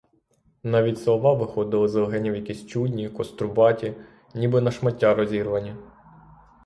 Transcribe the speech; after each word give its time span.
Навіть 0.63 1.01
слова 1.01 1.33
виходили 1.33 1.87
з 1.87 1.95
легенів 1.95 2.35
якісь 2.35 2.65
чудні, 2.67 3.09
кострубаті, 3.09 3.93
ніби 4.35 4.61
на 4.61 4.71
шмаття 4.71 5.13
розірвані. 5.15 5.75